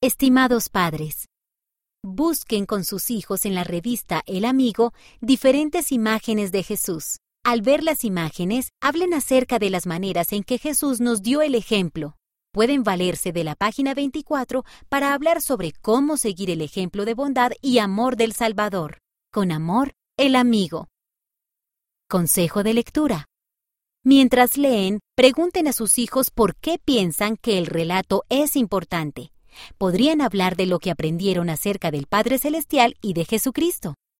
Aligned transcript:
Estimados 0.00 0.68
padres, 0.68 1.26
busquen 2.04 2.66
con 2.66 2.84
sus 2.84 3.10
hijos 3.10 3.44
en 3.44 3.56
la 3.56 3.64
revista 3.64 4.22
El 4.26 4.44
Amigo 4.44 4.92
diferentes 5.20 5.90
imágenes 5.90 6.52
de 6.52 6.62
Jesús. 6.62 7.18
Al 7.44 7.62
ver 7.62 7.82
las 7.82 8.04
imágenes, 8.04 8.68
hablen 8.80 9.12
acerca 9.12 9.58
de 9.58 9.70
las 9.70 9.86
maneras 9.86 10.32
en 10.32 10.44
que 10.44 10.58
Jesús 10.58 11.00
nos 11.00 11.20
dio 11.22 11.42
el 11.42 11.56
ejemplo. 11.56 12.14
Pueden 12.52 12.84
valerse 12.84 13.32
de 13.32 13.42
la 13.42 13.56
página 13.56 13.92
24 13.92 14.64
para 14.88 15.14
hablar 15.14 15.42
sobre 15.42 15.72
cómo 15.72 16.16
seguir 16.16 16.48
el 16.50 16.62
ejemplo 16.62 17.04
de 17.04 17.14
bondad 17.14 17.50
y 17.60 17.78
amor 17.78 18.14
del 18.14 18.34
Salvador. 18.34 18.98
Con 19.32 19.50
amor, 19.50 19.94
el 20.16 20.36
amigo. 20.36 20.86
Consejo 22.08 22.62
de 22.62 22.74
lectura. 22.74 23.26
Mientras 24.04 24.58
leen, 24.58 25.00
pregunten 25.16 25.66
a 25.66 25.72
sus 25.72 25.98
hijos 25.98 26.30
por 26.30 26.54
qué 26.54 26.78
piensan 26.78 27.36
que 27.36 27.58
el 27.58 27.66
relato 27.66 28.22
es 28.28 28.54
importante. 28.54 29.32
Podrían 29.76 30.20
hablar 30.20 30.56
de 30.56 30.66
lo 30.66 30.78
que 30.78 30.90
aprendieron 30.90 31.50
acerca 31.50 31.90
del 31.90 32.06
Padre 32.06 32.38
Celestial 32.38 32.96
y 33.00 33.12
de 33.12 33.24
Jesucristo. 33.24 33.94